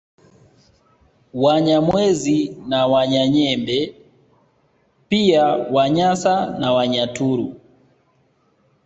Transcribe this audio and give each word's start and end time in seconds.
Wanyamwezi 1.45 2.57
na 2.69 2.87
Wanyanyembe 2.87 3.95
pia 5.09 5.45
Wanyasa 5.47 6.35
na 6.59 6.71
Wanyaturu 6.73 7.55